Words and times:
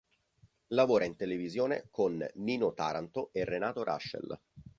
Lavora 0.69 1.05
in 1.05 1.15
televisione 1.15 1.85
con 1.91 2.27
Nino 2.37 2.73
Taranto 2.73 3.29
e 3.33 3.45
Renato 3.45 3.83
Rascel. 3.83 4.35